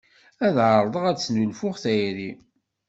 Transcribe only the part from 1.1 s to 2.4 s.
d-snulfuɣ tayri